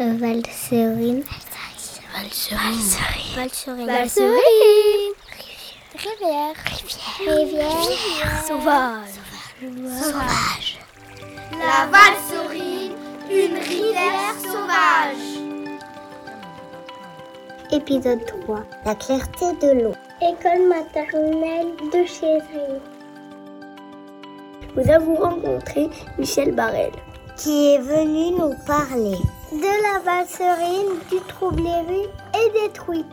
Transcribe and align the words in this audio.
Valserine. 0.00 1.22
Valserine. 2.14 2.88
Valserine. 3.36 3.86
Valserine. 3.86 5.12
Rivière. 5.94 6.54
Rivière. 7.18 8.44
Sauvage. 8.46 9.20
Sauvage. 10.00 10.78
La 11.52 11.86
Valserine, 11.92 12.96
une 13.30 13.58
rivière 13.58 14.36
sauvage. 14.42 15.36
Épisode 17.70 18.24
3. 18.24 18.62
La 18.86 18.94
clarté 18.94 19.52
de 19.60 19.82
l'eau. 19.82 19.94
École 20.22 20.66
maternelle 20.66 21.76
de 21.92 22.06
Chéry. 22.06 22.80
Nous 24.74 24.90
avons 24.90 25.16
rencontré 25.16 25.90
Michel 26.16 26.52
Barrel. 26.52 26.92
Qui 27.36 27.74
est 27.74 27.78
venu 27.78 28.30
nous 28.32 28.54
parler 28.66 29.18
de 29.52 29.58
la 29.82 29.98
valserine, 30.04 31.00
du 31.10 31.18
troubléru 31.26 32.06
et 32.34 32.52
des 32.52 32.72
truites. 32.72 33.06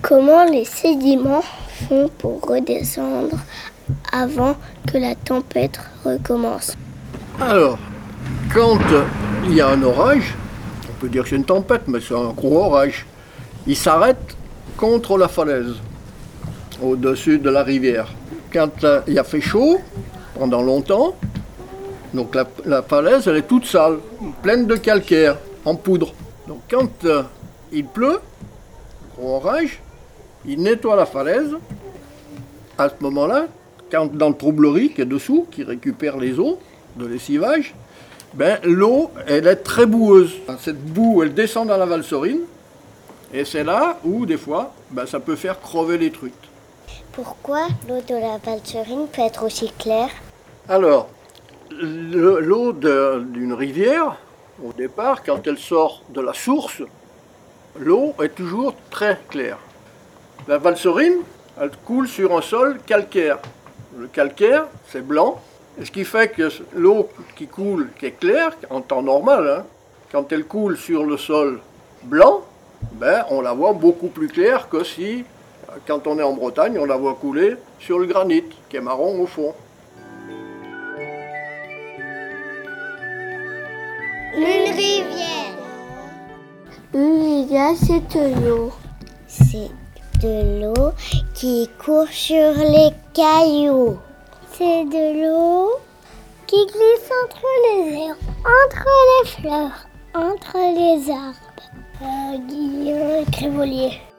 Comment 0.00 0.44
les 0.44 0.64
sédiments 0.64 1.42
font 1.88 2.08
pour 2.18 2.40
redescendre 2.40 3.36
avant 4.10 4.56
que 4.90 4.96
la 4.96 5.14
tempête 5.14 5.78
recommence? 6.04 6.74
Alors, 7.38 7.78
quand 8.52 8.78
il 9.44 9.54
y 9.54 9.60
a 9.60 9.68
un 9.68 9.82
orage, 9.82 10.34
on 10.90 11.00
peut 11.00 11.08
dire 11.08 11.24
que 11.24 11.30
c'est 11.30 11.36
une 11.36 11.44
tempête, 11.44 11.82
mais 11.86 12.00
c'est 12.00 12.14
un 12.14 12.30
gros 12.30 12.64
orage, 12.64 13.06
il 13.66 13.76
s'arrête 13.76 14.36
contre 14.76 15.18
la 15.18 15.28
falaise, 15.28 15.74
au-dessus 16.82 17.38
de 17.38 17.50
la 17.50 17.62
rivière. 17.62 18.08
Quand 18.52 18.84
euh, 18.84 19.00
il 19.06 19.18
a 19.18 19.24
fait 19.24 19.40
chaud, 19.40 19.78
pendant 20.38 20.62
longtemps, 20.62 21.14
la, 22.14 22.46
la 22.64 22.82
falaise, 22.82 23.26
est 23.28 23.48
toute 23.48 23.64
sale, 23.64 23.98
pleine 24.42 24.66
de 24.66 24.76
calcaire, 24.76 25.36
en 25.64 25.74
poudre. 25.74 26.12
Donc 26.46 26.60
quand 26.70 27.04
euh, 27.04 27.22
il 27.72 27.84
pleut, 27.84 28.18
gros 29.16 29.36
orage, 29.36 29.80
il 30.44 30.60
nettoie 30.60 30.96
la 30.96 31.06
falaise. 31.06 31.54
À 32.76 32.88
ce 32.88 32.94
moment-là, 33.00 33.46
quand 33.90 34.12
dans 34.14 34.28
le 34.28 34.34
troublerie 34.34 34.90
qui 34.90 35.02
est 35.02 35.06
dessous, 35.06 35.46
qui 35.50 35.62
récupère 35.62 36.16
les 36.16 36.38
eaux 36.38 36.58
de 36.96 37.06
lessivage, 37.06 37.74
ben, 38.34 38.58
l'eau, 38.64 39.10
elle 39.26 39.46
est 39.46 39.56
très 39.56 39.86
boueuse. 39.86 40.32
Cette 40.58 40.82
boue, 40.82 41.22
elle 41.22 41.34
descend 41.34 41.68
dans 41.68 41.76
la 41.76 41.84
valserine, 41.84 42.40
et 43.32 43.44
c'est 43.44 43.64
là 43.64 43.98
où, 44.04 44.24
des 44.26 44.38
fois, 44.38 44.72
ben, 44.90 45.06
ça 45.06 45.20
peut 45.20 45.36
faire 45.36 45.60
crever 45.60 45.98
les 45.98 46.10
truites. 46.10 46.32
Pourquoi 47.12 47.66
l'eau 47.88 48.00
de 48.00 48.14
la 48.14 48.38
valserine 48.38 49.06
peut 49.12 49.22
être 49.22 49.44
aussi 49.44 49.70
claire 49.78 50.08
Alors, 50.68 51.08
le- 51.70 52.40
l'eau 52.40 52.72
d'une 52.72 53.52
rivière, 53.52 54.16
au 54.64 54.72
départ, 54.72 55.22
quand 55.22 55.46
elle 55.46 55.58
sort 55.58 56.02
de 56.10 56.20
la 56.20 56.32
source, 56.32 56.82
l'eau 57.78 58.14
est 58.22 58.34
toujours 58.34 58.74
très 58.90 59.18
claire. 59.28 59.58
La 60.48 60.58
valserine, 60.58 61.18
elle 61.60 61.70
coule 61.84 62.08
sur 62.08 62.36
un 62.36 62.42
sol 62.42 62.78
calcaire. 62.86 63.38
Le 63.98 64.06
calcaire, 64.06 64.64
c'est 64.88 65.06
blanc. 65.06 65.40
Ce 65.82 65.90
qui 65.90 66.04
fait 66.04 66.28
que 66.28 66.48
l'eau 66.74 67.08
qui 67.36 67.46
coule, 67.46 67.90
qui 67.98 68.06
est 68.06 68.12
claire, 68.18 68.52
en 68.70 68.80
temps 68.80 69.02
normal, 69.02 69.48
hein, 69.48 69.64
quand 70.10 70.32
elle 70.32 70.44
coule 70.44 70.76
sur 70.76 71.04
le 71.04 71.16
sol 71.16 71.60
blanc, 72.04 72.40
ben, 72.92 73.24
on 73.30 73.40
la 73.42 73.52
voit 73.52 73.72
beaucoup 73.72 74.08
plus 74.08 74.28
claire 74.28 74.68
que 74.68 74.82
si, 74.84 75.24
quand 75.86 76.06
on 76.06 76.18
est 76.18 76.22
en 76.22 76.32
Bretagne, 76.32 76.78
on 76.78 76.84
la 76.84 76.96
voit 76.96 77.14
couler 77.14 77.56
sur 77.78 77.98
le 77.98 78.06
granit, 78.06 78.44
qui 78.68 78.76
est 78.76 78.80
marron 78.80 79.20
au 79.20 79.26
fond. 79.26 79.54
Une 84.34 84.74
rivière. 84.74 85.56
Une 86.94 87.22
rivière, 87.22 87.74
c'est 87.76 88.00
de 88.16 88.46
l'eau. 88.46 88.72
C'est 89.26 89.70
de 90.20 90.62
l'eau 90.62 90.92
qui 91.34 91.68
court 91.84 92.08
sur 92.08 92.52
les 92.54 92.90
cailloux. 93.12 93.98
C'est 94.52 94.84
de 94.84 95.22
l'eau 95.22 95.70
qui 96.46 96.64
glisse 96.66 97.10
entre 97.24 97.42
les 97.64 97.94
airs, 97.94 98.16
entre 98.44 98.86
les 99.08 99.28
fleurs, 99.28 99.86
entre 100.14 100.56
les 100.74 101.10
arbres. 101.10 101.36
Euh, 102.02 102.38
Guillaume 102.46 103.24
Crévolier. 103.32 104.11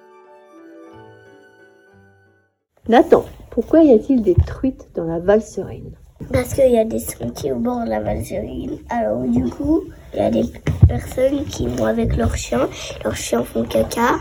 Nathan, 2.89 3.23
pourquoi 3.49 3.81
y 3.81 3.93
a-t-il 3.93 4.21
des 4.21 4.35
truites 4.35 4.89
dans 4.93 5.05
la 5.05 5.17
valserine 5.17 5.93
Parce 6.33 6.53
qu'il 6.53 6.69
y 6.69 6.77
a 6.77 6.83
des 6.83 6.99
sentiers 6.99 7.53
au 7.53 7.59
bord 7.59 7.85
de 7.85 7.89
la 7.89 8.01
Valserine. 8.01 8.77
Alors 8.89 9.21
du 9.23 9.45
coup, 9.45 9.83
il 10.13 10.19
y 10.19 10.21
a 10.21 10.29
des 10.29 10.43
personnes 10.85 11.45
qui 11.45 11.65
vont 11.67 11.85
avec 11.85 12.17
leurs 12.17 12.35
chiens. 12.35 12.67
Leurs 13.05 13.15
chiens 13.15 13.45
font 13.45 13.63
caca. 13.63 14.19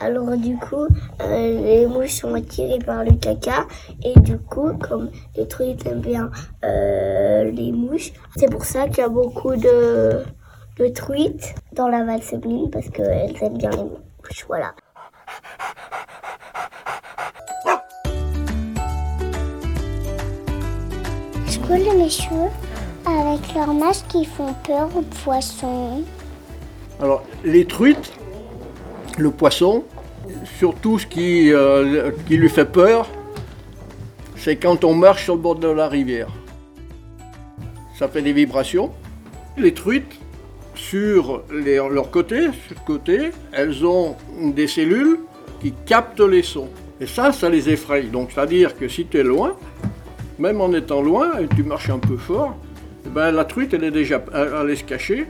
Alors 0.00 0.36
du 0.36 0.56
coup, 0.56 0.86
euh, 1.20 1.62
les 1.64 1.88
mouches 1.88 2.20
sont 2.20 2.34
attirées 2.34 2.78
par 2.78 3.02
le 3.02 3.10
caca. 3.14 3.66
Et 4.04 4.20
du 4.20 4.38
coup, 4.38 4.72
comme 4.78 5.10
les 5.36 5.48
truites 5.48 5.84
aiment 5.84 5.98
bien 5.98 6.30
euh, 6.64 7.50
les 7.50 7.72
mouches, 7.72 8.12
c'est 8.36 8.50
pour 8.52 8.64
ça 8.64 8.86
qu'il 8.86 8.98
y 8.98 9.02
a 9.02 9.08
beaucoup 9.08 9.56
de, 9.56 10.22
de 10.78 10.86
truites 10.94 11.56
dans 11.72 11.88
la 11.88 12.04
Valserine. 12.04 12.70
Parce 12.70 12.88
qu'elles 12.90 13.34
aiment 13.42 13.58
bien 13.58 13.70
les 13.70 13.82
mouches. 13.82 14.44
Voilà. 14.46 14.76
Je 21.64 21.68
coule 21.68 21.96
mes 21.96 22.10
cheveux 22.10 22.50
avec 23.06 23.54
leurs 23.54 23.72
masques 23.72 24.06
qui 24.08 24.26
font 24.26 24.52
peur 24.66 24.90
aux 24.94 25.02
poissons. 25.24 26.02
Alors, 27.00 27.24
les 27.42 27.64
truites, 27.64 28.12
le 29.16 29.30
poisson, 29.30 29.84
surtout 30.58 30.98
ce 30.98 31.06
qui, 31.06 31.52
euh, 31.52 32.10
qui 32.26 32.36
lui 32.36 32.50
fait 32.50 32.66
peur, 32.66 33.08
c'est 34.36 34.56
quand 34.56 34.84
on 34.84 34.94
marche 34.94 35.24
sur 35.24 35.36
le 35.36 35.40
bord 35.40 35.54
de 35.54 35.68
la 35.68 35.88
rivière. 35.88 36.28
Ça 37.98 38.08
fait 38.08 38.22
des 38.22 38.34
vibrations. 38.34 38.90
Les 39.56 39.72
truites, 39.72 40.18
sur 40.74 41.44
leur 41.50 42.10
côté, 42.10 42.42
sur 42.66 42.76
le 42.76 42.86
côté, 42.86 43.30
elles 43.52 43.86
ont 43.86 44.16
des 44.52 44.66
cellules 44.66 45.20
qui 45.62 45.72
captent 45.86 46.20
les 46.20 46.42
sons. 46.42 46.68
Et 47.00 47.06
ça, 47.06 47.32
ça 47.32 47.48
les 47.48 47.70
effraie. 47.70 48.02
Donc, 48.02 48.32
c'est-à-dire 48.34 48.76
que 48.76 48.86
si 48.86 49.06
tu 49.06 49.18
es 49.18 49.22
loin, 49.22 49.56
même 50.38 50.60
en 50.60 50.72
étant 50.72 51.02
loin, 51.02 51.38
et 51.38 51.48
tu 51.48 51.62
marches 51.62 51.90
un 51.90 51.98
peu 51.98 52.16
fort, 52.16 52.56
eh 53.06 53.08
ben, 53.08 53.30
la 53.30 53.44
truite, 53.44 53.74
elle 53.74 53.84
est 53.84 53.90
déjà 53.90 54.22
allait 54.32 54.76
se 54.76 54.84
cacher 54.84 55.26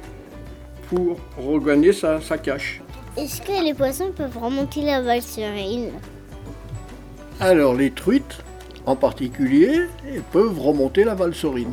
pour 0.89 1.19
regagner 1.39 1.93
sa, 1.93 2.21
sa 2.21 2.39
cache. 2.39 2.81
Est-ce 3.17 3.41
que 3.41 3.65
les 3.65 3.75
poissons 3.75 4.13
peuvent 4.17 4.39
remonter 4.39 4.83
la 4.83 5.01
Valserine 5.01 5.91
Alors 7.41 7.75
les 7.75 7.91
truites, 7.91 8.39
en 8.87 8.97
particulier, 8.97 9.83
peuvent 10.33 10.59
remonter 10.59 11.05
la 11.05 11.15
valserine. 11.15 11.73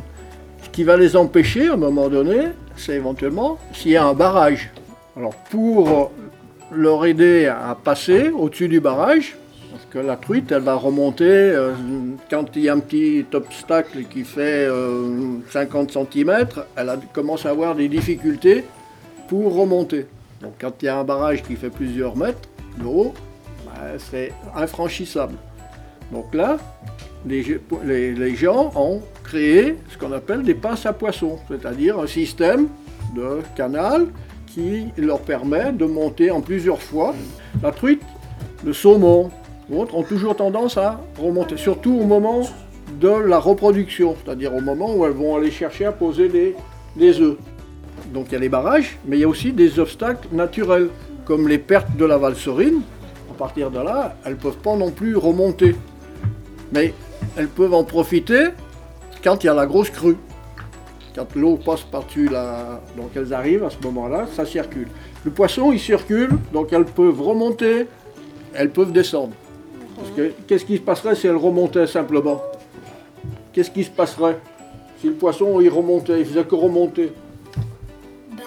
Ce 0.62 0.68
qui 0.70 0.84
va 0.84 0.96
les 0.96 1.16
empêcher 1.16 1.68
à 1.68 1.74
un 1.74 1.76
moment 1.76 2.08
donné, 2.08 2.48
c'est 2.76 2.94
éventuellement 2.94 3.58
s'il 3.72 3.92
y 3.92 3.96
a 3.96 4.04
un 4.04 4.14
barrage. 4.14 4.70
Alors 5.16 5.34
pour 5.50 6.12
leur 6.70 7.04
aider 7.04 7.46
à 7.46 7.76
passer 7.82 8.30
au-dessus 8.30 8.68
du 8.68 8.80
barrage, 8.80 9.36
la 9.98 10.16
truite, 10.16 10.50
elle 10.52 10.62
va 10.62 10.74
remonter 10.74 11.24
euh, 11.26 11.72
quand 12.30 12.56
il 12.56 12.62
y 12.62 12.68
a 12.68 12.74
un 12.74 12.78
petit 12.80 13.24
obstacle 13.34 14.04
qui 14.10 14.24
fait 14.24 14.66
euh, 14.66 15.38
50 15.50 15.90
cm, 15.92 16.46
elle 16.76 16.98
commence 17.12 17.44
à 17.46 17.50
avoir 17.50 17.74
des 17.74 17.88
difficultés 17.88 18.64
pour 19.28 19.54
remonter. 19.54 20.06
Donc 20.40 20.54
quand 20.60 20.72
il 20.82 20.86
y 20.86 20.88
a 20.88 20.98
un 20.98 21.04
barrage 21.04 21.42
qui 21.42 21.56
fait 21.56 21.70
plusieurs 21.70 22.16
mètres 22.16 22.48
de 22.78 22.84
haut, 22.86 23.12
ben, 23.66 23.98
c'est 23.98 24.32
infranchissable. 24.56 25.34
Donc 26.10 26.34
là, 26.34 26.56
les, 27.26 27.44
les- 27.84 28.14
les 28.14 28.34
gens 28.34 28.72
ont 28.74 29.00
créé 29.24 29.76
ce 29.90 29.96
qu'on 29.98 30.12
appelle 30.12 30.42
des 30.42 30.54
passes 30.54 30.84
à 30.86 30.92
poissons, 30.92 31.38
c'est-à-dire 31.48 31.98
un 31.98 32.06
système 32.06 32.68
de 33.14 33.40
canal 33.56 34.06
qui 34.46 34.86
leur 34.98 35.20
permet 35.20 35.72
de 35.72 35.84
monter 35.86 36.30
en 36.30 36.40
plusieurs 36.40 36.82
fois. 36.82 37.14
La 37.62 37.70
truite, 37.70 38.02
le 38.64 38.72
saumon, 38.72 39.30
autres 39.70 39.94
ont 39.94 40.02
toujours 40.02 40.36
tendance 40.36 40.76
à 40.76 41.00
remonter, 41.18 41.56
surtout 41.56 41.98
au 41.98 42.04
moment 42.04 42.42
de 43.00 43.08
la 43.08 43.38
reproduction, 43.38 44.16
c'est-à-dire 44.22 44.54
au 44.54 44.60
moment 44.60 44.94
où 44.94 45.04
elles 45.06 45.12
vont 45.12 45.36
aller 45.36 45.50
chercher 45.50 45.86
à 45.86 45.92
poser 45.92 46.28
des, 46.28 46.54
des 46.96 47.20
œufs. 47.20 47.36
Donc 48.12 48.26
il 48.28 48.32
y 48.32 48.36
a 48.36 48.40
les 48.40 48.48
barrages, 48.48 48.98
mais 49.06 49.16
il 49.16 49.20
y 49.20 49.24
a 49.24 49.28
aussi 49.28 49.52
des 49.52 49.78
obstacles 49.78 50.28
naturels, 50.32 50.88
comme 51.24 51.48
les 51.48 51.58
pertes 51.58 51.96
de 51.96 52.04
la 52.04 52.18
valserine. 52.18 52.82
À 53.30 53.34
partir 53.34 53.70
de 53.70 53.78
là, 53.78 54.16
elles 54.24 54.32
ne 54.32 54.38
peuvent 54.38 54.58
pas 54.58 54.76
non 54.76 54.90
plus 54.90 55.16
remonter. 55.16 55.74
Mais 56.72 56.92
elles 57.36 57.48
peuvent 57.48 57.74
en 57.74 57.84
profiter 57.84 58.48
quand 59.22 59.42
il 59.42 59.46
y 59.46 59.50
a 59.50 59.54
la 59.54 59.66
grosse 59.66 59.90
crue. 59.90 60.16
Quand 61.14 61.34
l'eau 61.34 61.56
passe 61.56 61.82
par-dessus 61.82 62.28
la... 62.28 62.80
Donc 62.96 63.10
elles 63.14 63.32
arrivent 63.32 63.64
à 63.64 63.70
ce 63.70 63.78
moment-là, 63.82 64.26
ça 64.34 64.44
circule. 64.44 64.88
Le 65.24 65.30
poisson, 65.30 65.72
il 65.72 65.78
circule, 65.80 66.30
donc 66.52 66.72
elles 66.72 66.84
peuvent 66.84 67.20
remonter, 67.20 67.86
elles 68.54 68.70
peuvent 68.70 68.92
descendre. 68.92 69.32
Parce 69.96 70.10
que 70.16 70.32
qu'est-ce 70.46 70.64
qui 70.64 70.76
se 70.76 70.82
passerait 70.82 71.14
si 71.14 71.26
elle 71.26 71.36
remontait 71.36 71.86
simplement? 71.86 72.42
Qu'est-ce 73.52 73.70
qui 73.70 73.84
se 73.84 73.90
passerait 73.90 74.38
si 75.00 75.08
le 75.08 75.14
poisson 75.14 75.60
il 75.60 75.68
remontait, 75.68 76.20
il 76.20 76.26
faisait 76.26 76.44
que 76.44 76.54
remonter? 76.54 77.12
Bah, 78.30 78.42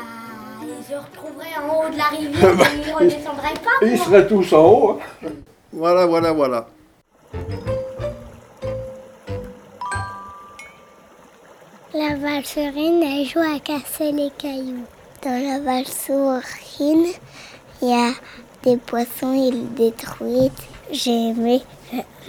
ils 0.63 0.83
se 0.83 0.97
retrouveraient 0.97 1.57
en 1.62 1.86
haut 1.86 1.92
de 1.92 1.97
la 1.97 2.06
rivière 2.06 2.71
et 2.74 2.88
ils 2.88 2.94
redescendraient 2.94 3.53
pas. 3.63 3.86
Ils 3.86 3.97
seraient 4.00 4.27
tous 4.27 4.53
en 4.53 4.65
haut. 4.65 5.00
hein. 5.24 5.30
Voilà, 5.74 6.06
voilà, 6.06 6.31
voilà. 6.31 6.68
La 11.94 12.15
valserine, 12.15 13.01
elle 13.03 13.25
joue 13.25 13.39
à 13.39 13.59
casser 13.59 14.12
les 14.12 14.30
cailloux. 14.38 14.83
Dans 15.24 15.31
la 15.31 15.59
valserine, 15.59 17.07
il 17.81 17.89
y 17.89 17.94
a 17.94 18.12
des 18.65 18.77
poissons 18.77 19.33
et 19.33 19.51
des 19.51 19.91
truites. 19.91 20.51
J'ai 20.91 21.29
aimé 21.29 21.62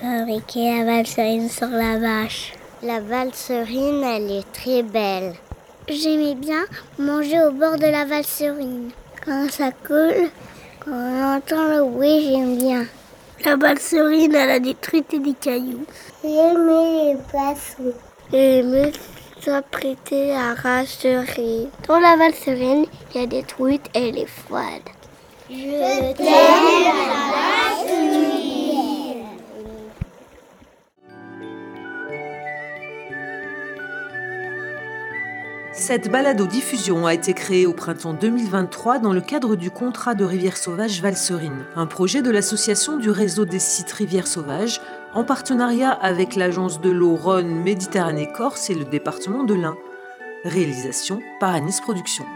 fabriquer 0.00 0.79
la 0.79 0.85
valserine 0.85 1.49
sur 1.49 1.69
la 1.69 1.99
vache. 1.99 2.53
La 2.83 3.00
valserine, 3.00 4.05
elle 4.05 4.31
est 4.31 4.53
très 4.53 4.83
belle. 4.83 5.35
J'aimais 5.88 6.35
bien 6.35 6.65
manger 6.99 7.43
au 7.43 7.53
bord 7.53 7.77
de 7.77 7.87
la 7.87 8.05
valserine. 8.05 8.91
Quand 9.25 9.50
ça 9.50 9.71
coule, 9.73 10.29
quand 10.85 10.93
on 10.93 11.37
entend 11.37 11.69
le 11.69 11.85
bruit, 11.85 12.23
j'aime 12.23 12.59
bien. 12.59 12.85
La 13.44 13.56
valserine, 13.56 14.35
elle 14.35 14.50
a 14.50 14.59
des 14.59 14.75
des 14.75 15.35
cailloux. 15.41 15.87
J'ai 16.23 16.31
aimé 16.31 17.15
les 17.15 17.17
poissons. 17.31 17.94
J'ai 18.31 18.59
aimé 18.59 18.93
s'apprêter 19.41 20.35
à 20.35 20.55
rassurer. 20.55 21.69
Dans 21.88 22.00
la 22.00 22.17
valserine, 22.17 22.87
il 23.15 23.21
y 23.21 23.25
a 23.25 23.27
des 23.27 23.43
truites 23.43 23.88
et 23.94 24.09
elle 24.09 24.19
est 24.19 24.27
froide. 24.27 24.83
Je 25.49 25.55
Cette 35.73 36.11
balado-diffusion 36.11 37.07
a 37.07 37.15
été 37.15 37.33
créée 37.33 37.65
au 37.65 37.73
printemps 37.73 38.13
2023 38.13 38.99
dans 38.99 39.13
le 39.13 39.21
cadre 39.21 39.55
du 39.55 39.71
contrat 39.71 40.15
de 40.15 40.25
Rivière 40.25 40.57
Sauvage 40.57 41.01
Valserine, 41.01 41.65
un 41.77 41.87
projet 41.87 42.23
de 42.23 42.31
l'association 42.31 42.97
du 42.97 43.11
réseau 43.11 43.45
des 43.45 43.61
sites 43.61 43.93
Rivière 43.93 44.27
Sauvage 44.27 44.81
en 45.15 45.23
partenariat 45.23 45.91
avec 45.91 46.35
l'agence 46.35 46.81
de 46.81 46.91
l'eau 46.91 47.15
Rhône 47.15 47.63
Méditerranée 47.63 48.33
Corse 48.33 48.69
et 48.71 48.75
le 48.75 48.85
département 48.85 49.45
de 49.45 49.55
l'Ain. 49.55 49.77
Réalisation 50.45 51.21
par 51.39 51.55
Anis 51.55 51.81
Productions. 51.81 52.27